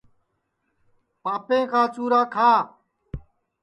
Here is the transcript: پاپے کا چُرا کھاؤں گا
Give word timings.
پاپے 1.23 1.59
کا 1.71 1.81
چُرا 1.93 2.21
کھاؤں 2.33 2.59
گا 2.59 2.61